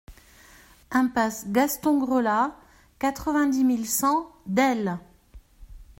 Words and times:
Impasse 0.89 1.45
Gaston 1.49 1.99
Grelat, 2.03 2.57
quatre-vingt-dix 2.97 3.63
mille 3.63 3.87
cent 3.87 4.31
Delle 4.47 4.97